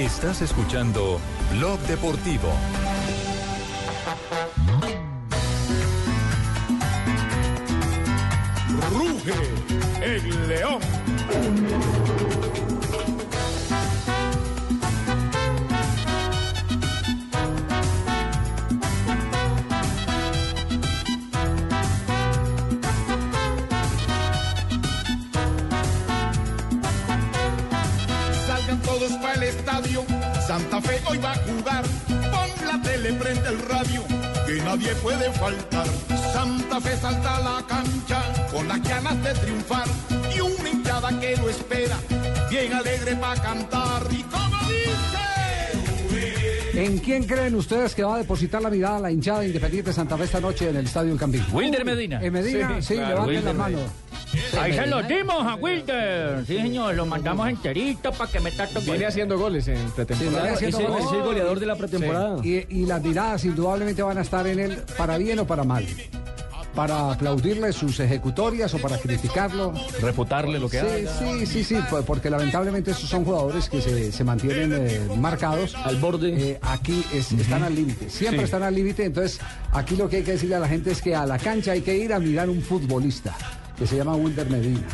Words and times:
Estás 0.00 0.40
escuchando 0.40 1.20
Blog 1.52 1.78
Deportivo. 1.80 2.48
Ruge 8.94 9.34
el 10.00 10.48
león. 10.48 10.80
Santa 30.50 30.80
Fe 30.80 30.98
hoy 31.06 31.18
va 31.18 31.30
a 31.30 31.36
jugar. 31.36 31.84
Pon 32.08 32.50
la 32.66 32.82
tele, 32.82 33.12
prende 33.12 33.50
el 33.50 33.60
radio. 33.68 34.02
Que 34.48 34.54
nadie 34.64 34.92
puede 34.96 35.30
faltar. 35.34 35.86
Santa 36.32 36.80
Fe 36.80 36.96
salta 36.96 37.36
a 37.36 37.40
la 37.40 37.64
cancha 37.68 38.20
con 38.50 38.66
las 38.66 38.82
ganas 38.82 39.22
de 39.22 39.32
triunfar. 39.34 39.86
Y 40.34 40.40
una 40.40 40.68
hinchada 40.68 41.20
que 41.20 41.36
lo 41.36 41.48
espera. 41.48 41.96
Bien 42.50 42.72
alegre 42.72 43.14
para 43.14 43.40
cantar. 43.40 44.02
Y 44.10 44.24
como 44.24 44.56
dice. 44.66 45.20
¿En 46.84 46.98
quién 46.98 47.22
creen 47.28 47.54
ustedes 47.54 47.94
que 47.94 48.02
va 48.02 48.16
a 48.16 48.18
depositar 48.18 48.60
la 48.60 48.70
mirada 48.70 48.96
a 48.96 49.00
la 49.02 49.12
hinchada 49.12 49.46
Independiente 49.46 49.92
Santa 49.92 50.18
Fe 50.18 50.24
esta 50.24 50.40
noche 50.40 50.68
en 50.68 50.74
el 50.78 50.86
Estadio 50.86 51.12
El 51.12 51.18
Campín? 51.18 51.46
Wilder 51.52 51.84
Medina. 51.84 52.18
En 52.20 52.32
Medina, 52.32 52.74
sí, 52.80 52.88
Sí, 52.88 52.94
claro, 52.96 53.24
levanten 53.24 53.36
Wilder 53.36 53.44
la 53.44 53.52
mano. 53.52 54.09
Ahí 54.60 54.72
se 54.72 54.86
lo 54.86 55.02
dimos 55.02 55.46
a 55.46 55.54
Wilder. 55.56 56.44
Sí, 56.46 56.56
señor, 56.56 56.94
lo 56.94 57.06
mandamos 57.06 57.48
enterito 57.48 58.12
para 58.12 58.30
que 58.30 58.40
meta 58.40 58.66
todo. 58.66 58.82
Viene 58.84 59.06
haciendo 59.06 59.38
goles 59.38 59.66
en 59.68 59.76
Sí, 59.76 59.82
viene 59.82 59.94
pretemporada. 59.94 60.52
haciendo 60.52 60.78
Ese- 60.78 60.86
goles. 60.88 61.06
es 61.06 61.12
el 61.12 61.22
goleador 61.22 61.60
de 61.60 61.66
la 61.66 61.76
pretemporada. 61.76 62.36
Y, 62.44 62.66
y 62.68 62.86
las 62.86 63.02
miradas 63.02 63.44
indudablemente 63.44 64.02
van 64.02 64.18
a 64.18 64.22
estar 64.22 64.46
en 64.46 64.58
él 64.60 64.78
para 64.96 65.18
bien 65.18 65.38
o 65.40 65.46
para 65.46 65.64
mal. 65.64 65.86
Para 66.74 67.10
aplaudirle 67.10 67.72
sus 67.72 67.98
ejecutorias 67.98 68.72
o 68.74 68.78
para 68.78 68.96
criticarlo. 68.98 69.72
Refutarle 70.00 70.60
lo 70.60 70.68
que 70.70 70.80
Sí, 70.80 70.86
haga. 70.86 71.18
sí, 71.18 71.46
sí, 71.46 71.64
sí, 71.64 71.76
pues, 71.90 72.04
porque 72.04 72.30
lamentablemente 72.30 72.92
esos 72.92 73.10
son 73.10 73.24
jugadores 73.24 73.68
que 73.68 73.82
se, 73.82 74.12
se 74.12 74.22
mantienen 74.24 74.72
eh, 74.74 75.00
marcados. 75.18 75.74
Al 75.74 75.96
borde. 75.96 76.52
Eh, 76.52 76.58
aquí 76.62 77.04
es- 77.12 77.32
están 77.32 77.64
al 77.64 77.74
límite, 77.74 78.08
siempre 78.08 78.38
Sí. 78.38 78.44
están 78.44 78.62
al 78.62 78.74
límite. 78.74 79.04
Entonces, 79.04 79.40
aquí 79.72 79.96
lo 79.96 80.08
que 80.08 80.18
hay 80.18 80.22
que 80.22 80.32
decirle 80.32 80.54
a 80.54 80.60
la 80.60 80.68
gente 80.68 80.92
es 80.92 81.02
que 81.02 81.14
a 81.16 81.26
la 81.26 81.38
cancha 81.38 81.72
hay 81.72 81.80
que 81.80 81.96
ir 81.96 82.12
a 82.12 82.20
mirar 82.20 82.48
un 82.48 82.62
futbolista 82.62 83.36
que 83.80 83.86
se 83.86 83.96
llama 83.96 84.14
Wilder 84.14 84.48
Medina. 84.48 84.86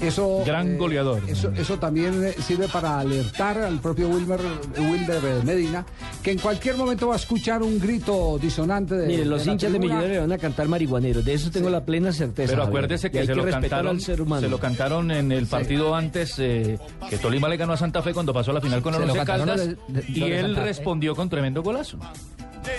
Eso, 0.00 0.42
Gran 0.44 0.76
goleador. 0.78 1.22
Eso, 1.28 1.52
eso 1.52 1.78
también 1.78 2.24
eh, 2.24 2.34
sirve 2.42 2.66
para 2.66 2.98
alertar 2.98 3.56
al 3.58 3.78
propio 3.78 4.08
Wilmer, 4.08 4.40
Wilder 4.76 5.22
eh, 5.24 5.40
Medina 5.44 5.86
que 6.24 6.32
en 6.32 6.38
cualquier 6.40 6.76
momento 6.76 7.06
va 7.06 7.14
a 7.14 7.18
escuchar 7.18 7.62
un 7.62 7.78
grito 7.78 8.36
disonante 8.42 8.96
de. 8.96 9.06
Mire, 9.06 9.24
los 9.24 9.40
de 9.42 9.46
la 9.46 9.52
hinchas 9.52 9.72
de. 9.72 9.78
Millonarios 9.78 10.10
le 10.10 10.18
van 10.18 10.32
a 10.32 10.38
cantar 10.38 10.66
marihuaneros. 10.66 11.24
De 11.24 11.34
eso 11.34 11.52
tengo 11.52 11.70
la 11.70 11.84
plena 11.84 12.12
certeza. 12.12 12.50
Pero 12.50 12.64
acuérdese 12.64 13.12
que 13.12 13.20
hay 13.20 13.26
se 13.28 13.34
lo 13.36 13.44
respetar 13.44 13.60
cantaron, 13.70 13.90
al 13.96 14.00
ser 14.00 14.20
humano. 14.20 14.40
se 14.42 14.48
lo 14.48 14.58
cantaron 14.58 15.10
en 15.12 15.30
el 15.30 15.46
partido 15.46 15.94
antes 15.94 16.34
eh, 16.40 16.80
que 17.08 17.18
Tolima 17.18 17.48
le 17.48 17.56
ganó 17.56 17.72
a 17.74 17.76
Santa 17.76 18.02
Fe 18.02 18.12
cuando 18.12 18.34
pasó 18.34 18.50
a 18.50 18.54
la 18.54 18.60
final 18.60 18.82
con 18.82 18.94
el 18.96 19.02
Once 19.08 19.24
Caldas 19.24 19.68
de- 19.68 19.76
de- 19.86 20.04
y 20.08 20.24
él 20.24 20.56
respondió 20.56 21.14
con 21.14 21.28
tremendo 21.28 21.62
golazo. 21.62 21.98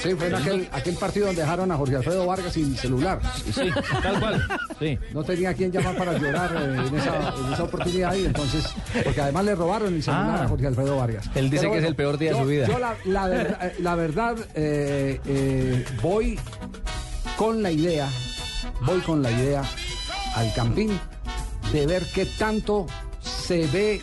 Sí, 0.02 0.14
fue 0.16 0.28
en 0.28 0.36
aquel, 0.36 0.70
aquel 0.72 0.96
partido 0.96 1.28
donde 1.28 1.42
dejaron 1.42 1.72
a 1.72 1.78
Jorge 1.78 1.96
Alfredo 1.98 2.26
Vargas 2.26 2.54
sin 2.54 2.76
celular. 2.78 3.20
Sí, 3.54 3.70
tal 4.02 4.20
cual. 4.20 4.48
Sí. 4.80 4.98
No 5.14 5.24
tenía 5.24 5.50
a 5.50 5.54
quien 5.54 5.72
llamar 5.72 5.96
para 5.98 6.18
llorar 6.18 6.56
eh, 6.56 6.88
en, 6.88 6.96
esa, 6.98 7.34
en 7.48 7.54
esa 7.54 7.64
oportunidad 7.64 8.16
y 8.16 8.26
entonces, 8.26 8.66
porque 9.04 9.22
además 9.22 9.46
le 9.46 9.56
robaron 9.56 9.94
el 9.94 10.04
celular 10.04 10.40
Ah. 10.42 10.44
a 10.44 10.48
Jorge 10.48 10.68
Alfredo 10.68 10.98
Vargas. 10.98 11.30
Él 11.36 11.50
dice 11.50 11.70
que 11.70 11.78
es 11.78 11.84
el 11.84 11.96
peor 11.96 12.18
día 12.18 12.34
de 12.34 12.40
su 12.40 12.46
vida. 12.46 12.68
Yo 12.68 12.80
la, 12.80 12.96
eh, 13.06 13.76
la 13.80 13.96
verdad, 13.96 14.36
eh, 14.56 15.20
eh, 15.26 15.86
voy 16.02 16.40
con 17.38 17.62
la 17.64 17.72
idea, 17.72 18.08
voy 18.82 19.00
con 19.02 19.22
la 19.22 19.32
idea 19.32 19.64
al 20.36 20.54
Campín 20.54 21.00
de 21.72 21.86
ver 21.88 22.04
qué 22.14 22.26
tanto 22.26 22.86
se 23.22 23.68
ve 23.68 24.02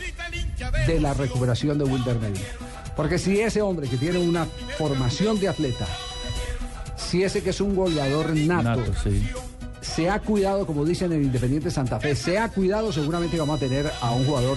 de 0.86 1.00
la 1.00 1.14
recuperación 1.14 1.78
de 1.78 1.84
Wilder 1.84 2.18
Medina. 2.18 2.44
Porque 2.96 3.18
si 3.18 3.40
ese 3.40 3.62
hombre 3.62 3.88
que 3.88 3.96
tiene 3.96 4.18
una 4.18 4.46
formación 4.80 5.38
de 5.38 5.46
atleta, 5.48 5.86
si 6.96 7.22
ese 7.22 7.42
que 7.42 7.50
es 7.50 7.60
un 7.60 7.74
goleador 7.76 8.34
nato, 8.34 8.80
Nato, 8.80 8.92
sí. 9.04 9.22
se 9.82 10.08
ha 10.08 10.20
cuidado, 10.20 10.66
como 10.66 10.86
dicen 10.86 11.12
en 11.12 11.22
Independiente 11.22 11.70
Santa 11.70 12.00
Fe, 12.00 12.14
se 12.16 12.38
ha 12.38 12.48
cuidado, 12.48 12.90
seguramente 12.90 13.38
vamos 13.38 13.56
a 13.58 13.60
tener 13.60 13.90
a 14.00 14.10
un 14.12 14.24
jugador 14.24 14.56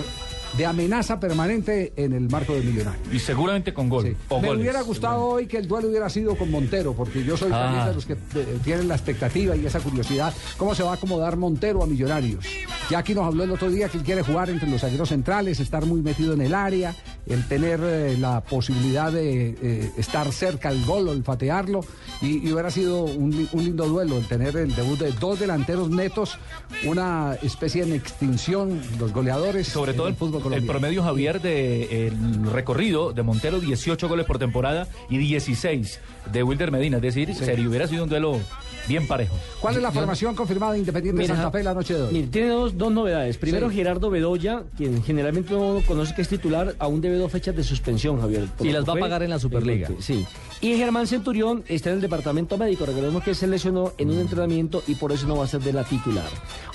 de 0.56 0.66
amenaza 0.68 1.20
permanente 1.20 1.92
en 1.98 2.14
el 2.14 2.30
marco 2.30 2.54
del 2.54 2.64
millonario. 2.64 3.02
Y 3.12 3.18
seguramente 3.20 3.74
con 3.74 3.90
gol. 3.90 4.04
Sí. 4.06 4.16
O 4.30 4.40
Me 4.40 4.50
goles. 4.50 4.62
hubiera 4.62 4.82
gustado 4.84 5.26
hoy 5.26 5.48
que 5.48 5.58
el 5.58 5.68
duelo 5.68 5.90
hubiera 5.90 6.10
sido 6.12 6.36
con 6.38 6.52
Montero, 6.52 6.94
porque 6.94 7.24
yo 7.24 7.36
soy 7.36 7.50
Ah. 7.52 7.64
también 7.64 7.86
de 7.88 7.94
los 7.96 8.06
que 8.06 8.14
eh, 8.14 8.60
tienen 8.64 8.88
la 8.88 8.94
expectativa 8.94 9.56
y 9.56 9.66
esa 9.66 9.80
curiosidad, 9.80 10.32
cómo 10.58 10.74
se 10.76 10.84
va 10.84 10.92
a 10.92 10.94
acomodar 10.94 11.36
Montero 11.38 11.82
a 11.84 11.88
Millonarios. 11.88 12.46
Ya 12.90 13.00
aquí 13.00 13.16
nos 13.16 13.26
habló 13.26 13.44
el 13.46 13.52
otro 13.52 13.70
día 13.72 13.90
que 13.90 13.98
él 13.98 14.04
quiere 14.04 14.22
jugar 14.22 14.52
entre 14.52 14.70
los 14.70 14.80
zagueros 14.82 15.10
centrales, 15.10 15.60
estar 15.60 15.86
muy 15.88 16.02
metido 16.04 16.34
en 16.34 16.42
el 16.42 16.54
área, 16.54 16.94
el 17.26 17.48
tener 17.48 17.80
eh, 17.84 18.18
la 18.20 18.42
posibilidad 18.42 19.12
de 19.12 19.56
eh, 19.62 19.92
estar 19.98 20.32
cerca 20.32 20.70
al 20.70 20.84
gol, 20.86 21.08
olfatearlo, 21.08 21.82
y, 22.22 22.48
y 22.48 22.52
hubiera 22.52 22.70
sido 22.72 23.04
un, 23.04 23.48
un 23.52 23.64
lindo 23.64 23.88
duelo 23.88 24.18
el 24.18 24.28
tener 24.28 24.58
el 24.58 24.76
debut 24.76 25.00
de 25.00 25.12
dos 25.14 25.40
delanteros 25.40 25.90
netos, 25.90 26.38
una 26.86 27.36
especie 27.42 27.84
en 27.84 27.94
extinción, 27.94 28.82
los 29.00 29.14
goleadores. 29.14 29.68
Sobre 29.68 29.94
todo 29.94 30.08
el, 30.08 30.16
fútbol 30.16 30.38
el 30.38 30.44
colombiano. 30.44 30.72
promedio, 30.72 31.04
Javier, 31.04 31.42
de 31.42 32.08
el 32.08 32.46
recorrido 32.52 33.14
de 33.14 33.24
Montero, 33.24 33.60
18 33.60 34.08
goles 34.10 34.26
por 34.26 34.40
temporada 34.40 34.88
y 35.10 35.18
16 35.18 36.00
de 36.32 36.44
Wilder 36.44 36.72
Medina. 36.72 36.98
Es 36.98 37.04
decir, 37.04 37.34
sería- 37.36 37.68
hubiera 37.68 37.88
sido 37.88 38.04
un 38.04 38.10
duelo 38.10 38.40
bien 38.88 39.08
parejo. 39.08 39.36
¿Cuál 39.60 39.76
es 39.78 39.82
la 39.82 39.92
formación 39.92 40.36
confirmada 40.36 40.74
de 40.74 40.80
Independiente 40.80 41.22
Mira, 41.22 41.36
Santa 41.36 41.52
Fe 41.52 41.64
la 41.64 41.74
noche 41.74 41.94
de 41.94 42.02
hoy? 42.04 42.14
Mire, 42.14 42.28
tiene 42.28 42.50
dos, 42.50 42.78
dos 42.78 42.92
novedades. 42.92 43.38
Primero, 43.38 43.70
Sí. 43.70 43.76
Gerardo 43.76 44.10
Bedoya, 44.10 44.64
quien 44.78 45.04
generalmente 45.04 45.54
no 45.54 45.82
conoce 45.88 46.14
que 46.16 46.22
es 46.22 46.28
titular, 46.30 46.76
aún 46.80 47.02
debe 47.02 47.18
dos 47.18 47.32
fechas 47.32 47.56
de 47.56 47.64
suspensión, 47.64 48.20
Javier. 48.20 48.48
Y 48.60 48.70
las 48.72 48.84
que 48.84 48.92
va 48.92 48.98
a 48.98 49.00
pagar 49.00 49.24
en 49.24 49.30
la 49.30 49.40
Superliga. 49.40 49.90
Sí. 50.00 50.26
Y 50.62 50.76
Germán 50.78 51.08
Centurión 51.08 51.64
está 51.68 51.90
en 51.90 51.96
el 51.96 52.02
departamento 52.02 52.58
médico. 52.58 52.86
Recordemos 52.86 53.24
que 53.24 53.36
se 53.36 53.48
lesionó 53.48 53.94
en 53.98 54.10
un 54.12 54.20
entrenamiento 54.20 54.84
y 54.88 54.96
por 54.96 55.12
eso 55.12 55.28
no 55.28 55.38
va 55.38 55.46
a 55.46 55.48
ser 55.48 55.62
de 55.62 55.74
la 55.74 55.84
titular. 55.84 56.26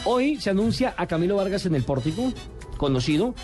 Hoy 0.04 0.40
se 0.40 0.50
anuncia 0.50 0.94
a 0.96 1.06
Camilo 1.06 1.36
Vargas 1.36 1.66
en 1.66 1.75
el 1.75 1.82
pórtico, 1.84 2.32
conocido. 2.76 3.34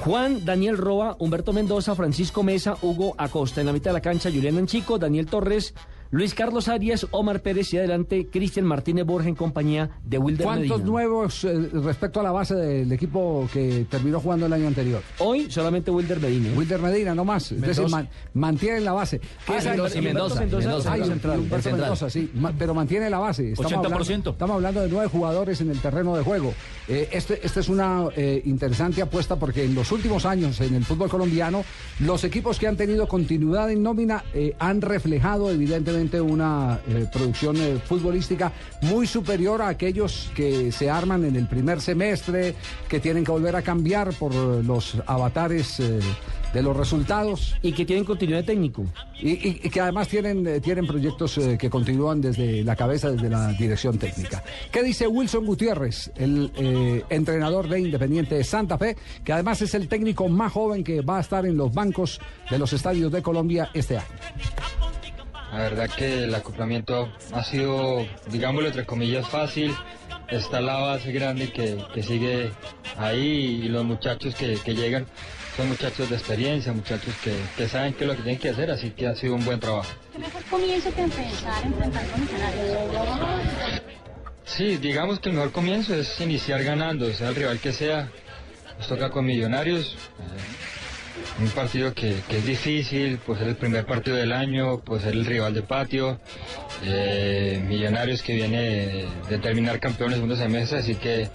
Juan 0.00 0.44
Daniel 0.44 0.78
Roa, 0.78 1.16
Humberto 1.18 1.52
Mendoza, 1.52 1.94
Francisco 1.94 2.42
Mesa, 2.42 2.76
Hugo 2.82 3.14
Acosta. 3.18 3.60
En 3.60 3.66
la 3.68 3.72
mitad 3.72 3.90
de 3.90 3.94
la 3.94 4.00
cancha, 4.00 4.30
Julián 4.30 4.58
Anchico, 4.58 4.98
Daniel 4.98 5.26
Torres, 5.26 5.74
Luis 6.14 6.34
Carlos 6.34 6.68
Arias, 6.68 7.06
Omar 7.10 7.40
Pérez 7.40 7.72
y 7.72 7.78
adelante 7.78 8.26
Cristian 8.30 8.66
Martínez 8.66 9.06
Borja 9.06 9.30
en 9.30 9.34
compañía 9.34 9.88
de 10.04 10.18
Wilder 10.18 10.44
¿Cuántos 10.44 10.68
Medina. 10.80 10.84
nuevos 10.86 11.42
eh, 11.44 11.70
respecto 11.72 12.20
a 12.20 12.22
la 12.22 12.30
base 12.32 12.54
del 12.54 12.92
equipo 12.92 13.48
que 13.50 13.86
terminó 13.88 14.20
jugando 14.20 14.44
el 14.44 14.52
año 14.52 14.66
anterior? 14.68 15.00
Hoy 15.20 15.50
solamente 15.50 15.90
Wilder 15.90 16.20
Medina. 16.20 16.50
Wilder 16.54 16.80
Medina, 16.82 17.14
no 17.14 17.24
más. 17.24 17.50
Es 17.52 17.60
decir, 17.62 17.88
man- 17.88 18.10
mantienen 18.34 18.84
la 18.84 18.92
base. 18.92 19.20
¿Qué 19.46 19.56
es 19.56 19.64
Ah, 19.66 19.70
Mendoza? 19.70 19.98
y 19.98 20.02
Mendoza, 20.02 20.40
Mendoza, 20.40 20.68
Mendoza, 20.68 20.92
Ay, 20.92 21.00
el 21.00 21.06
central, 21.06 21.32
el 21.34 21.40
Humberto 21.40 21.62
central. 21.62 21.80
Mendoza, 21.80 22.10
sí, 22.10 22.30
ma- 22.34 22.52
pero 22.58 22.74
mantiene 22.74 23.08
la 23.08 23.18
base. 23.18 23.54
80%. 23.54 23.74
Hablando, 23.86 24.30
estamos 24.32 24.54
hablando 24.56 24.80
de 24.82 24.88
nueve 24.90 25.08
jugadores 25.10 25.62
en 25.62 25.70
el 25.70 25.80
terreno 25.80 26.14
de 26.14 26.22
juego. 26.22 26.52
Eh, 26.88 27.08
este, 27.12 27.40
esta 27.46 27.60
es 27.60 27.70
una 27.70 28.08
eh, 28.16 28.42
interesante 28.44 29.00
apuesta 29.00 29.36
porque 29.36 29.64
en 29.64 29.74
los 29.74 29.90
últimos 29.90 30.26
años 30.26 30.60
en 30.60 30.74
el 30.74 30.84
fútbol 30.84 31.08
colombiano, 31.08 31.64
los 32.00 32.22
equipos 32.24 32.58
que 32.58 32.66
han 32.68 32.76
tenido 32.76 33.08
continuidad 33.08 33.70
en 33.70 33.82
nómina 33.82 34.24
eh, 34.34 34.54
han 34.58 34.82
reflejado 34.82 35.50
evidentemente 35.50 36.01
una 36.20 36.80
eh, 36.88 37.06
producción 37.12 37.56
eh, 37.58 37.78
futbolística 37.84 38.52
muy 38.82 39.06
superior 39.06 39.62
a 39.62 39.68
aquellos 39.68 40.30
que 40.34 40.72
se 40.72 40.90
arman 40.90 41.24
en 41.24 41.36
el 41.36 41.46
primer 41.46 41.80
semestre, 41.80 42.54
que 42.88 43.00
tienen 43.00 43.24
que 43.24 43.30
volver 43.32 43.56
a 43.56 43.62
cambiar 43.62 44.12
por 44.14 44.34
los 44.34 44.96
avatares 45.06 45.78
eh, 45.80 46.00
de 46.52 46.62
los 46.62 46.76
resultados. 46.76 47.54
Y 47.62 47.72
que 47.72 47.86
tienen 47.86 48.04
continuidad 48.04 48.44
técnico. 48.44 48.84
Y, 49.18 49.30
y- 49.30 49.60
y 49.64 49.70
que 49.70 49.80
además 49.80 50.08
tienen, 50.08 50.60
tienen 50.60 50.86
proyectos 50.86 51.40
que 51.58 51.70
continúan 51.70 52.20
desde 52.20 52.62
la 52.64 52.76
cabeza, 52.76 53.10
desde 53.10 53.30
la 53.30 53.48
dirección 53.52 53.96
técnica. 53.98 54.42
¿Qué 54.70 54.82
dice 54.82 55.06
Wilson 55.06 55.46
Gutiérrez, 55.46 56.10
el 56.16 56.50
eh, 56.56 57.04
entrenador 57.08 57.68
de 57.68 57.80
Independiente 57.80 58.34
de 58.34 58.44
Santa 58.44 58.76
Fe, 58.76 58.96
que 59.24 59.32
además 59.32 59.62
es 59.62 59.74
el 59.74 59.88
técnico 59.88 60.28
más 60.28 60.52
joven 60.52 60.84
que 60.84 61.00
va 61.00 61.18
a 61.18 61.20
estar 61.20 61.46
en 61.46 61.56
los 61.56 61.72
bancos 61.72 62.20
de 62.50 62.58
los 62.58 62.72
estadios 62.72 63.10
de 63.12 63.22
Colombia 63.22 63.70
este 63.72 63.96
año? 63.96 64.06
La 65.52 65.58
verdad 65.58 65.90
que 65.90 66.24
el 66.24 66.34
acoplamiento 66.34 67.12
ha 67.32 67.44
sido, 67.44 68.06
digámoslo 68.30 68.68
entre 68.68 68.86
comillas, 68.86 69.28
fácil. 69.28 69.74
Está 70.28 70.62
la 70.62 70.78
base 70.78 71.12
grande 71.12 71.52
que, 71.52 71.76
que 71.92 72.02
sigue 72.02 72.50
ahí 72.96 73.60
y 73.64 73.68
los 73.68 73.84
muchachos 73.84 74.34
que, 74.34 74.54
que 74.54 74.74
llegan 74.74 75.06
son 75.56 75.68
muchachos 75.68 76.08
de 76.08 76.16
experiencia, 76.16 76.72
muchachos 76.72 77.14
que, 77.22 77.34
que 77.58 77.68
saben 77.68 77.92
qué 77.92 78.04
es 78.04 78.08
lo 78.08 78.16
que 78.16 78.22
tienen 78.22 78.40
que 78.40 78.48
hacer, 78.48 78.70
así 78.70 78.92
que 78.92 79.06
ha 79.06 79.14
sido 79.14 79.34
un 79.34 79.44
buen 79.44 79.60
trabajo. 79.60 79.90
mejor 80.18 80.42
comienzo 80.44 80.94
que 80.94 81.02
empezar 81.02 81.62
enfrentando 81.62 82.14
a 82.14 82.16
Millonarios. 82.16 83.82
Sí, 84.44 84.78
digamos 84.78 85.20
que 85.20 85.28
el 85.28 85.34
mejor 85.34 85.52
comienzo 85.52 85.94
es 85.94 86.18
iniciar 86.20 86.64
ganando, 86.64 87.12
sea 87.12 87.28
el 87.28 87.34
rival 87.34 87.58
que 87.58 87.72
sea. 87.72 88.10
Nos 88.78 88.88
toca 88.88 89.10
con 89.10 89.26
Millonarios. 89.26 89.96
eh, 90.18 90.71
un 91.40 91.48
partido 91.48 91.92
que, 91.94 92.10
es 92.28 92.46
difícil, 92.46 93.18
pues 93.24 93.40
es 93.40 93.48
el 93.48 93.56
primer 93.56 93.84
partido 93.84 94.16
del 94.16 94.32
año, 94.32 94.80
pues 94.80 95.04
es 95.04 95.12
el 95.12 95.24
rival 95.24 95.54
de 95.54 95.62
patio, 95.62 96.20
eh, 96.84 97.62
Millonarios 97.66 98.22
que 98.22 98.34
viene 98.34 99.06
de, 99.28 99.38
terminar 99.38 99.80
campeón 99.80 100.08
en 100.08 100.12
el 100.12 100.16
segundo 100.16 100.36
semestre, 100.36 100.78
así 100.78 100.94
que 100.94 101.28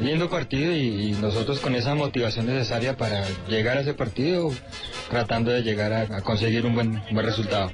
lindo 0.00 0.28
partido 0.28 0.72
y, 0.72 1.12
nosotros 1.20 1.60
con 1.60 1.74
esa 1.74 1.94
motivación 1.94 2.46
necesaria 2.46 2.96
para 2.96 3.24
llegar 3.48 3.76
a 3.76 3.80
ese 3.80 3.94
partido, 3.94 4.50
tratando 5.10 5.50
de 5.50 5.62
llegar 5.62 5.92
a, 5.92 6.20
conseguir 6.22 6.64
un 6.64 6.74
buen, 6.74 7.02
buen 7.10 7.26
resultado. 7.26 7.70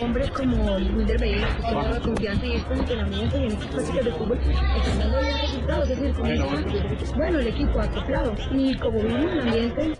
Hombres 0.00 0.30
como 0.30 0.76
Wilder 0.76 1.20
Medina, 1.20 1.56
que 1.56 1.74
la 1.74 2.00
confianza 2.00 2.46
y 2.46 2.56
estos 2.56 2.78
entrenamientos 2.78 3.40
y 3.40 3.44
en 3.44 3.52
estas 3.52 3.66
prácticas 3.66 4.04
de 4.04 4.12
fútbol 4.12 4.40
están 4.40 4.98
dando 4.98 5.20
resultados. 5.20 5.90
Es 5.90 6.00
decir, 6.00 7.14
bueno, 7.14 7.38
el 7.38 7.46
equipo 7.46 7.80
acoplado 7.80 8.34
y 8.52 8.74
como 8.76 9.02
vimos 9.02 9.32
el 9.32 9.40
ambiente. 9.40 9.92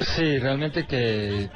Sí, 0.00 0.38
realmente 0.38 0.86
que, 0.86 1.48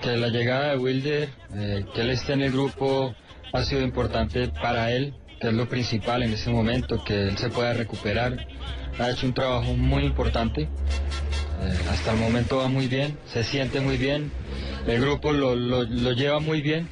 que 0.00 0.16
la 0.16 0.28
llegada 0.28 0.70
de 0.70 0.78
Wilder, 0.78 1.28
eh, 1.54 1.84
que 1.94 2.00
él 2.02 2.10
esté 2.10 2.32
en 2.34 2.42
el 2.42 2.52
grupo, 2.52 3.14
ha 3.52 3.62
sido 3.64 3.82
importante 3.82 4.48
para 4.48 4.92
él, 4.92 5.14
que 5.40 5.48
es 5.48 5.54
lo 5.54 5.68
principal 5.68 6.22
en 6.22 6.32
ese 6.32 6.50
momento, 6.50 7.02
que 7.04 7.28
él 7.28 7.38
se 7.38 7.48
pueda 7.50 7.72
recuperar. 7.72 8.46
Ha 8.98 9.10
hecho 9.10 9.26
un 9.26 9.34
trabajo 9.34 9.74
muy 9.74 10.04
importante. 10.04 10.62
Eh, 10.62 11.78
hasta 11.90 12.12
el 12.12 12.18
momento 12.18 12.58
va 12.58 12.68
muy 12.68 12.86
bien, 12.86 13.18
se 13.26 13.42
siente 13.42 13.80
muy 13.80 13.96
bien, 13.96 14.30
el 14.86 15.00
grupo 15.00 15.32
lo, 15.32 15.56
lo, 15.56 15.82
lo 15.82 16.12
lleva 16.12 16.38
muy 16.38 16.60
bien 16.60 16.86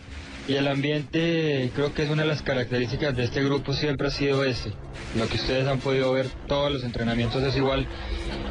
y 0.48 0.54
el 0.54 0.66
ambiente 0.68 1.70
creo 1.74 1.94
que 1.94 2.02
es 2.02 2.10
una 2.10 2.22
de 2.22 2.28
las 2.28 2.42
características 2.42 3.14
de 3.16 3.24
este 3.24 3.44
grupo 3.44 3.72
siempre 3.72 4.08
ha 4.08 4.10
sido 4.10 4.44
ese. 4.44 4.72
Lo 5.14 5.28
que 5.28 5.36
ustedes 5.36 5.66
han 5.68 5.78
podido 5.78 6.12
ver, 6.12 6.28
todos 6.48 6.72
los 6.72 6.82
entrenamientos 6.82 7.42
es 7.42 7.56
igual, 7.56 7.86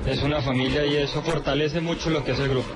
es 0.08 0.22
una 0.24 0.42
familia 0.42 0.86
y 0.86 0.96
eso 0.96 1.22
fortalece 1.22 1.82
mucho 1.82 2.10
lo 2.10 2.24
que 2.24 2.32
es 2.32 2.40
el 2.40 2.50
grupo. 2.50 2.74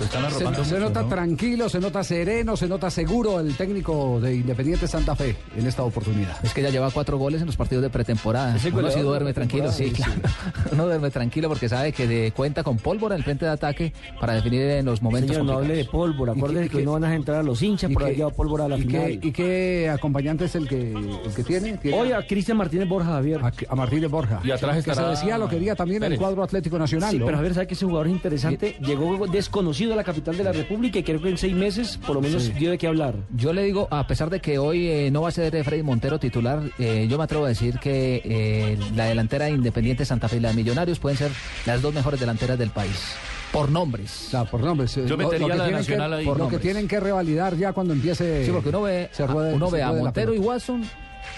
Lo 0.00 0.06
están 0.06 0.22
Se, 0.22 0.26
arropando 0.28 0.64
se 0.64 0.74
mucho, 0.74 0.86
nota 0.86 1.02
¿no? 1.02 1.08
tranquilo, 1.08 1.68
se 1.68 1.78
nota 1.78 2.02
sereno, 2.02 2.56
se 2.56 2.66
nota 2.66 2.90
seguro 2.90 3.38
el 3.38 3.54
técnico 3.54 4.18
de 4.20 4.34
Independiente 4.36 4.88
Santa 4.88 5.14
Fe 5.14 5.36
en 5.56 5.66
esta 5.66 5.82
oportunidad. 5.84 6.36
Es 6.42 6.54
que 6.54 6.62
ya 6.62 6.70
lleva 6.70 6.90
cuatro 6.90 7.18
goles 7.18 7.40
en 7.42 7.46
los 7.46 7.56
partidos 7.56 7.82
de 7.82 7.90
pretemporada. 7.90 8.56
Uno 8.56 8.70
goleador 8.72 8.92
sí 8.92 9.00
duerme 9.02 9.32
tranquilo, 9.34 9.70
sí, 9.70 9.90
claro. 9.90 10.12
Uno 10.72 10.86
duerme 10.86 11.10
tranquilo 11.10 11.48
porque 11.48 11.68
sabe 11.68 11.92
que 11.92 12.06
de- 12.06 12.32
cuenta 12.34 12.62
con 12.62 12.78
pólvora 12.78 13.14
en 13.14 13.18
el 13.20 13.24
frente 13.24 13.44
de 13.44 13.50
ataque 13.50 13.92
para 14.18 14.32
definir 14.34 14.62
en 14.62 14.86
los 14.86 15.02
momentos 15.02 15.36
Señor, 15.36 15.44
no 15.46 15.58
hable 15.58 15.76
de 15.76 15.84
pólvora. 15.84 16.32
¿Y 16.32 16.34
qué- 16.36 16.40
Acuérdese 16.40 16.66
y 16.66 16.68
que 16.78 16.82
no 16.84 16.92
van 16.92 17.04
a 17.04 17.14
entrar 17.14 17.38
a 17.40 17.42
los 17.42 17.60
hinchas 17.62 17.90
¿Y 17.90 17.94
por 17.94 18.04
haber 18.04 18.16
llevado 18.16 18.34
pólvora 18.34 18.64
a 18.64 18.68
la 18.68 18.78
¿Y 18.78 18.82
final. 18.82 19.12
y 19.22 19.32
qué 19.32 19.90
acompañante 19.90 20.46
es 20.46 20.54
el 20.54 20.66
que, 20.66 20.92
el 20.92 21.34
que 21.36 21.44
tiene? 21.44 21.76
¿Tiene 21.76 21.98
Hoy 22.00 22.12
a 22.12 22.26
Cristian 22.26 22.56
Martínez 22.56 22.88
Borja 22.88 23.10
Javier. 23.10 23.40
a, 23.44 23.52
a 23.68 23.74
Martínez 23.74 24.10
Borja. 24.10 24.40
Y 24.42 24.50
atrás 24.50 24.76
que 24.76 24.82
se 24.82 24.90
estará 24.92 25.10
decía 25.10 25.36
lo 25.36 25.46
quería 25.48 25.74
también 25.74 26.02
el 26.04 26.16
cuadro 26.18 26.42
Atlético 26.42 26.78
Nacional. 26.78 27.10
Sí, 27.10 27.18
¿no? 27.18 27.26
pero 27.26 27.36
a 27.36 27.42
ver, 27.42 27.52
¿sabe 27.52 27.66
que 27.66 27.74
ese 27.74 27.84
jugador 27.84 28.06
es 28.06 28.12
interesante? 28.14 28.76
Llegó 28.80 29.26
desconocido 29.26 29.89
a 29.94 29.96
la 29.96 30.04
capital 30.04 30.36
de 30.36 30.44
la 30.44 30.52
República 30.52 30.98
y 30.98 31.02
creo 31.02 31.20
que 31.20 31.28
en 31.30 31.38
seis 31.38 31.54
meses 31.54 31.98
por 32.06 32.16
lo 32.16 32.20
menos 32.22 32.54
dio 32.54 32.70
de 32.70 32.78
qué 32.78 32.86
hablar. 32.86 33.14
Yo 33.34 33.52
le 33.52 33.62
digo, 33.64 33.88
a 33.90 34.06
pesar 34.06 34.30
de 34.30 34.40
que 34.40 34.58
hoy 34.58 34.88
eh, 34.88 35.10
no 35.10 35.22
va 35.22 35.28
a 35.28 35.32
ser 35.32 35.62
Freddy 35.64 35.82
Montero 35.82 36.18
titular, 36.18 36.60
eh, 36.78 37.06
yo 37.08 37.18
me 37.18 37.24
atrevo 37.24 37.44
a 37.44 37.48
decir 37.48 37.78
que 37.78 38.20
eh, 38.24 38.78
la 38.94 39.06
delantera 39.06 39.46
de 39.46 39.52
Independiente 39.52 40.04
Santa 40.04 40.28
Fe 40.28 40.36
y 40.36 40.40
la 40.40 40.48
de 40.50 40.54
Millonarios 40.54 40.98
pueden 40.98 41.18
ser 41.18 41.30
las 41.66 41.82
dos 41.82 41.92
mejores 41.94 42.20
delanteras 42.20 42.58
del 42.58 42.70
país. 42.70 43.14
Por 43.52 43.70
nombres. 43.70 44.26
O 44.28 44.30
sea, 44.30 44.44
por 44.44 44.60
nombres. 44.60 44.94
Yo 44.94 45.02
lo- 45.08 45.16
metería 45.18 45.48
lo 45.48 45.52
que 45.52 45.58
la 45.58 45.64
de 45.64 45.70
tienen 45.70 45.84
que- 45.84 45.90
Nacional 45.92 46.12
ahí. 46.14 46.24
Por 46.24 46.38
lo 46.38 46.48
que 46.48 46.58
tienen 46.58 46.86
que 46.86 47.00
revalidar 47.00 47.56
ya 47.56 47.72
cuando 47.72 47.92
empiece. 47.94 48.44
Sí, 48.46 48.52
porque 48.52 48.68
uno 48.68 48.82
ve, 48.82 49.08
se 49.12 49.24
a- 49.24 49.26
ruede- 49.26 49.54
uno 49.54 49.68
se 49.70 49.76
ve 49.76 49.82
a 49.82 49.92
Montero 49.92 50.32
y. 50.34 50.38
Watson, 50.38 50.84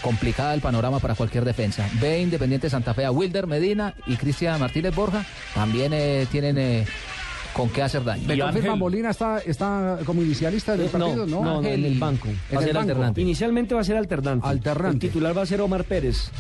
complicada 0.03 0.53
el 0.53 0.61
panorama 0.61 0.99
para 0.99 1.15
cualquier 1.15 1.45
defensa. 1.45 1.89
Ve 2.01 2.21
Independiente 2.21 2.69
Santa 2.69 2.93
Fe 2.93 3.05
a 3.07 3.11
Wilder 3.11 3.47
Medina 3.47 3.95
y 4.07 4.17
Cristian 4.17 4.61
Martínez 4.61 4.95
Borja, 4.95 5.25
también 5.55 5.93
eh, 5.95 6.27
tienen 6.31 6.59
eh, 6.59 6.85
con 7.53 7.69
qué 7.71 7.83
hacer 7.83 8.03
daño. 8.05 8.27
¿Me 8.27 8.39
confirma. 8.39 8.77
Molina 8.77 9.11
está, 9.11 9.39
está 9.41 9.99
como 10.07 10.23
inicialista 10.23 10.73
del 10.77 10.87
Eh, 10.87 10.91
partido? 10.91 11.27
No, 11.27 11.45
no, 11.45 11.61
no, 11.63 11.69
en 11.69 11.85
el 11.85 11.99
banco. 11.99 12.29
En 12.29 12.35
Va 12.35 12.59
a 12.59 12.61
el 12.61 12.65
ser 12.67 12.75
banco. 12.75 12.91
alternante. 12.91 13.21
Inicialmente 13.21 13.75
va 13.75 13.81
a 13.81 13.85
ser 13.85 13.97
alternante. 13.97 14.47
Alternante. 14.49 15.07
El 15.07 15.13
titular 15.13 15.37
va 15.37 15.43
a 15.43 15.47
ser 15.47 15.61
Omar 15.61 15.85
Pérez. 15.85 16.31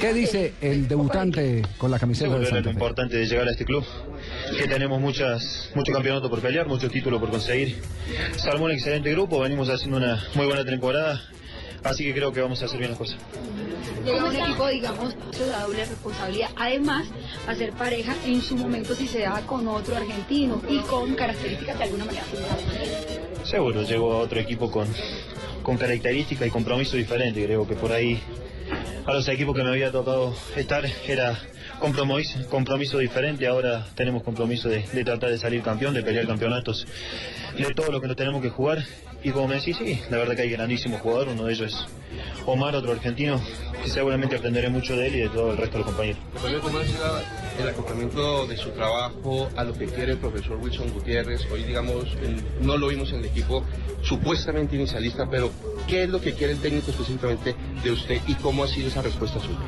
¿Qué 0.00 0.12
dice 0.12 0.54
el 0.60 0.88
debutante 0.88 1.62
con 1.78 1.88
la 1.90 2.00
camiseta 2.00 2.36
de 2.36 2.46
Santa 2.46 2.58
lo 2.58 2.64
Fe? 2.64 2.70
importante 2.70 3.16
de 3.16 3.26
llegar 3.26 3.46
a 3.46 3.52
este 3.52 3.64
club, 3.64 3.84
que 4.58 4.66
tenemos 4.66 5.00
muchas, 5.00 5.70
mucho 5.76 5.92
campeonato 5.92 6.28
por 6.28 6.40
pelear, 6.40 6.66
muchos 6.66 6.90
títulos 6.90 7.20
por 7.20 7.30
conseguir. 7.30 7.80
Se 8.36 8.50
armó 8.50 8.64
un 8.64 8.72
excelente 8.72 9.12
grupo, 9.12 9.38
venimos 9.40 9.68
haciendo 9.68 9.98
una 9.98 10.20
muy 10.34 10.46
buena 10.46 10.64
temporada, 10.64 11.20
así 11.84 12.04
que 12.04 12.14
creo 12.14 12.32
que 12.32 12.40
vamos 12.40 12.60
a 12.62 12.64
hacer 12.64 12.78
bien 12.78 12.90
las 12.90 12.98
cosas. 12.98 13.18
Llega 14.04 14.24
un 14.24 14.36
equipo, 14.36 14.68
digamos, 14.68 15.14
de 15.38 15.46
la 15.46 15.62
doble 15.62 15.84
responsabilidad. 15.84 16.50
Además, 16.56 17.06
a 17.46 17.54
ser 17.54 17.72
pareja 17.72 18.14
en 18.26 18.42
su 18.42 18.56
momento 18.56 18.94
si 18.94 19.06
se 19.06 19.20
da 19.20 19.42
con 19.46 19.66
otro 19.68 19.96
argentino 19.96 20.60
y 20.68 20.78
con 20.80 21.14
características 21.14 21.78
de 21.78 21.84
alguna 21.84 22.04
manera. 22.04 22.24
Seguro, 23.44 23.82
llegó 23.82 24.12
a 24.14 24.18
otro 24.18 24.40
equipo 24.40 24.70
con, 24.70 24.88
con 25.62 25.76
características 25.76 26.48
y 26.48 26.50
compromiso 26.50 26.96
diferente, 26.96 27.44
creo 27.44 27.66
que 27.66 27.74
por 27.74 27.92
ahí 27.92 28.20
a 29.06 29.12
los 29.12 29.28
equipos 29.28 29.54
que 29.54 29.62
me 29.62 29.70
había 29.70 29.92
tocado 29.92 30.34
estar 30.56 30.84
era 31.06 31.38
compromiso, 31.78 32.38
compromiso 32.48 32.98
diferente, 32.98 33.46
ahora 33.46 33.86
tenemos 33.94 34.22
compromiso 34.22 34.68
de, 34.68 34.82
de 34.92 35.04
tratar 35.04 35.30
de 35.30 35.38
salir 35.38 35.62
campeón, 35.62 35.92
de 35.92 36.02
pelear 36.02 36.26
campeonatos, 36.26 36.86
de 37.56 37.74
todo 37.74 37.90
lo 37.92 38.00
que 38.00 38.08
nos 38.08 38.16
tenemos 38.16 38.40
que 38.40 38.50
jugar 38.50 38.84
y 39.24 39.30
como 39.30 39.48
me 39.48 39.54
decís, 39.54 39.76
sí, 39.78 40.00
la 40.10 40.18
verdad 40.18 40.36
que 40.36 40.42
hay 40.42 40.50
grandísimos 40.50 41.00
jugadores, 41.00 41.32
uno 41.32 41.46
de 41.46 41.54
ellos 41.54 41.72
es 41.72 41.86
Omar, 42.46 42.76
otro 42.76 42.92
argentino, 42.92 43.40
que 43.82 43.88
seguramente 43.88 44.36
aprenderé 44.36 44.68
mucho 44.68 44.94
de 44.96 45.06
él 45.06 45.14
y 45.14 45.20
de 45.20 45.28
todo 45.30 45.52
el 45.52 45.56
resto 45.56 45.78
de 45.78 45.78
los 45.78 45.86
compañeros. 45.86 46.22
Profesor, 46.32 46.60
¿cómo 46.60 46.78
ha 46.78 46.84
sido 46.84 47.20
el 47.58 47.68
acompañamiento 47.68 48.46
de 48.46 48.56
su 48.58 48.70
trabajo 48.72 49.48
a 49.56 49.64
lo 49.64 49.72
que 49.72 49.86
quiere 49.86 50.12
el 50.12 50.18
profesor 50.18 50.58
Wilson 50.58 50.90
Gutiérrez? 50.90 51.40
Hoy, 51.50 51.64
digamos, 51.64 52.04
no 52.60 52.76
lo 52.76 52.88
vimos 52.88 53.12
en 53.12 53.20
el 53.20 53.24
equipo 53.24 53.64
supuestamente 54.02 54.76
inicialista, 54.76 55.26
pero 55.30 55.50
¿qué 55.88 56.02
es 56.02 56.10
lo 56.10 56.20
que 56.20 56.34
quiere 56.34 56.52
el 56.52 56.60
técnico 56.60 56.90
específicamente 56.90 57.54
de 57.82 57.90
usted 57.90 58.20
y 58.26 58.34
cómo 58.34 58.64
ha 58.64 58.68
sido 58.68 58.88
esa 58.88 59.00
respuesta 59.00 59.40
suya? 59.40 59.58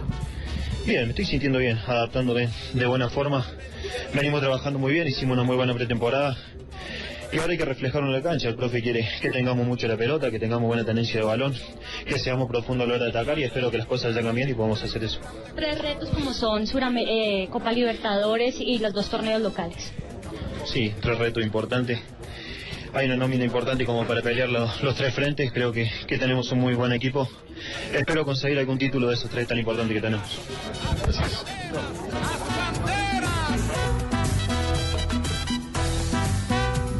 Bien, 0.84 1.04
me 1.04 1.10
estoy 1.10 1.24
sintiendo 1.24 1.58
bien, 1.58 1.78
adaptándome 1.78 2.50
de 2.74 2.86
buena 2.86 3.08
forma. 3.08 3.46
Venimos 4.12 4.40
trabajando 4.40 4.78
muy 4.78 4.92
bien, 4.92 5.08
hicimos 5.08 5.32
una 5.32 5.44
muy 5.44 5.56
buena 5.56 5.72
pretemporada. 5.72 6.36
Y 7.32 7.38
ahora 7.38 7.52
hay 7.52 7.58
que 7.58 7.64
reflejarlo 7.64 8.06
en 8.08 8.12
la 8.14 8.22
cancha. 8.22 8.48
El 8.48 8.54
profe 8.54 8.80
quiere 8.82 9.06
que 9.20 9.30
tengamos 9.30 9.66
mucho 9.66 9.86
la 9.88 9.96
pelota, 9.96 10.30
que 10.30 10.38
tengamos 10.38 10.66
buena 10.68 10.84
tenencia 10.84 11.20
de 11.20 11.26
balón, 11.26 11.54
que 12.06 12.18
seamos 12.18 12.48
profundos 12.48 12.86
a 12.86 12.88
la 12.88 12.94
hora 12.96 13.04
de 13.04 13.10
atacar 13.10 13.38
y 13.38 13.44
espero 13.44 13.70
que 13.70 13.78
las 13.78 13.86
cosas 13.86 14.14
salgan 14.14 14.34
bien 14.34 14.48
y 14.48 14.54
podamos 14.54 14.82
hacer 14.82 15.02
eso. 15.04 15.18
Tres 15.54 15.78
retos 15.80 16.08
como 16.10 16.32
son 16.32 16.66
Surame- 16.66 17.04
eh, 17.06 17.48
Copa 17.50 17.72
Libertadores 17.72 18.56
y 18.60 18.78
los 18.78 18.92
dos 18.92 19.08
torneos 19.10 19.42
locales. 19.42 19.92
Sí, 20.64 20.94
tres 21.00 21.18
retos 21.18 21.42
importantes. 21.44 21.98
Hay 22.94 23.06
una 23.06 23.16
nómina 23.16 23.44
importante 23.44 23.84
como 23.84 24.06
para 24.06 24.22
pelear 24.22 24.48
los, 24.48 24.82
los 24.82 24.94
tres 24.94 25.12
frentes. 25.12 25.52
Creo 25.52 25.70
que, 25.72 25.90
que 26.06 26.16
tenemos 26.18 26.50
un 26.52 26.60
muy 26.60 26.74
buen 26.74 26.92
equipo. 26.92 27.28
Espero 27.92 28.24
conseguir 28.24 28.58
algún 28.58 28.78
título 28.78 29.08
de 29.08 29.14
esos 29.14 29.28
tres 29.30 29.46
tan 29.46 29.58
importantes 29.58 29.94
que 29.94 30.00
tenemos. 30.00 30.38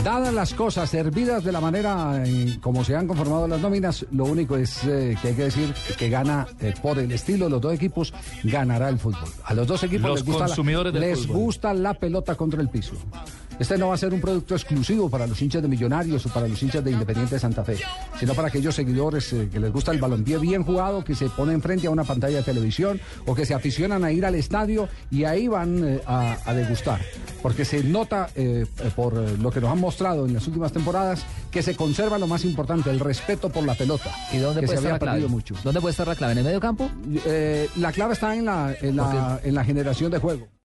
Dadas 0.06 0.32
las 0.32 0.54
cosas, 0.54 0.88
servidas 0.88 1.42
de 1.42 1.50
la 1.50 1.60
manera 1.60 2.24
en 2.24 2.60
como 2.60 2.84
se 2.84 2.94
han 2.94 3.08
conformado 3.08 3.48
las 3.48 3.60
nóminas, 3.60 4.06
lo 4.12 4.26
único 4.26 4.56
es 4.56 4.84
eh, 4.84 5.18
que 5.20 5.28
hay 5.28 5.34
que 5.34 5.42
decir 5.42 5.74
que 5.98 6.08
gana 6.08 6.46
eh, 6.60 6.72
por 6.80 7.00
el 7.00 7.10
estilo 7.10 7.46
de 7.46 7.50
los 7.50 7.60
dos 7.60 7.74
equipos, 7.74 8.14
ganará 8.44 8.88
el 8.88 9.00
fútbol. 9.00 9.28
A 9.42 9.52
los 9.52 9.66
dos 9.66 9.82
equipos 9.82 10.08
Los 10.08 10.20
les, 10.20 10.24
gusta 10.28 10.46
consumidores 10.46 10.94
la, 10.94 11.00
del 11.00 11.10
les 11.10 11.26
fútbol. 11.26 11.36
gusta 11.36 11.74
la 11.74 11.94
pelota 11.94 12.36
contra 12.36 12.62
el 12.62 12.68
piso. 12.68 12.92
Este 13.58 13.78
no 13.78 13.88
va 13.88 13.94
a 13.94 13.98
ser 13.98 14.12
un 14.12 14.20
producto 14.20 14.54
exclusivo 14.54 15.08
para 15.08 15.26
los 15.26 15.40
hinchas 15.40 15.62
de 15.62 15.68
Millonarios 15.68 16.26
o 16.26 16.28
para 16.28 16.46
los 16.46 16.62
hinchas 16.62 16.84
de 16.84 16.90
Independiente 16.90 17.36
de 17.36 17.40
Santa 17.40 17.64
Fe, 17.64 17.78
sino 18.20 18.34
para 18.34 18.48
aquellos 18.48 18.74
seguidores 18.74 19.32
eh, 19.32 19.48
que 19.50 19.58
les 19.58 19.72
gusta 19.72 19.92
el 19.92 19.98
balompié 20.00 20.36
bien 20.38 20.62
jugado, 20.62 21.02
que 21.02 21.14
se 21.14 21.28
ponen 21.30 21.62
frente 21.62 21.86
a 21.86 21.90
una 21.90 22.04
pantalla 22.04 22.36
de 22.38 22.42
televisión 22.42 23.00
o 23.24 23.34
que 23.34 23.46
se 23.46 23.54
aficionan 23.54 24.04
a 24.04 24.12
ir 24.12 24.26
al 24.26 24.34
estadio 24.34 24.88
y 25.10 25.24
ahí 25.24 25.48
van 25.48 25.82
eh, 25.84 26.00
a, 26.06 26.36
a 26.44 26.52
degustar. 26.54 27.00
Porque 27.42 27.64
se 27.64 27.82
nota 27.82 28.28
eh, 28.34 28.66
por 28.94 29.14
lo 29.14 29.50
que 29.50 29.60
nos 29.60 29.70
han 29.70 29.80
mostrado 29.80 30.26
en 30.26 30.34
las 30.34 30.46
últimas 30.46 30.72
temporadas 30.72 31.24
que 31.50 31.62
se 31.62 31.74
conserva 31.74 32.18
lo 32.18 32.26
más 32.26 32.44
importante, 32.44 32.90
el 32.90 33.00
respeto 33.00 33.48
por 33.48 33.64
la 33.64 33.74
pelota. 33.74 34.10
¿Y 34.32 34.38
dónde 34.38 34.60
que 34.60 34.66
puede 34.66 34.78
se 34.80 34.84
estar 34.86 34.90
había 34.90 34.92
la 34.92 34.98
clave? 34.98 35.12
perdido 35.20 35.28
mucho. 35.30 35.54
¿Dónde 35.64 35.80
puede 35.80 35.92
estar 35.92 36.06
la 36.06 36.14
clave? 36.14 36.32
¿En 36.32 36.38
el 36.38 36.44
medio 36.44 36.60
campo? 36.60 36.90
Eh, 37.24 37.68
la 37.76 37.90
clave 37.92 38.12
está 38.12 38.34
en 38.36 38.44
la, 38.44 38.74
en 38.82 38.96
la, 38.96 39.40
en 39.42 39.54
la 39.54 39.64
generación 39.64 40.10
de 40.10 40.18
juego. 40.18 40.46